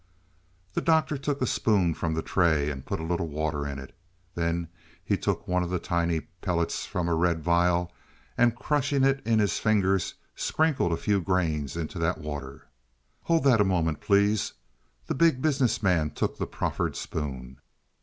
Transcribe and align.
The 0.73 0.81
Doctor 0.81 1.15
took 1.15 1.43
a 1.43 1.45
spoon 1.45 1.93
from 1.93 2.15
the 2.15 2.23
tray 2.23 2.71
and 2.71 2.83
put 2.83 2.99
a 2.99 3.03
little 3.03 3.27
water 3.27 3.67
in 3.67 3.77
it. 3.77 3.95
Then 4.33 4.67
he 5.05 5.15
took 5.15 5.47
one 5.47 5.61
of 5.61 5.69
the 5.69 5.77
tiny 5.77 6.21
pellets 6.41 6.87
from 6.87 7.07
a 7.07 7.13
red 7.13 7.43
vial 7.43 7.91
and 8.35 8.55
crushing 8.55 9.03
it 9.03 9.21
in 9.27 9.37
his 9.37 9.59
fingers, 9.59 10.15
sprinkled 10.35 10.91
a 10.91 10.97
few 10.97 11.21
grains 11.21 11.77
into 11.77 11.99
that 11.99 12.17
water. 12.17 12.65
"Hold 13.25 13.43
that 13.43 13.61
a 13.61 13.63
moment, 13.63 14.01
please." 14.01 14.53
The 15.05 15.13
Big 15.13 15.39
Business 15.39 15.83
Man 15.83 16.09
took 16.09 16.39
the 16.39 16.47
proffered 16.47 16.95
spoon. 16.95 17.59